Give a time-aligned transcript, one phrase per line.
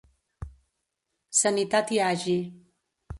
[1.41, 2.39] Sanitat hi hagi.